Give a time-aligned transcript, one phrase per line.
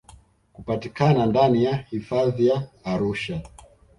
[0.53, 3.41] kupatikana ndani ya hifadhi za Arusha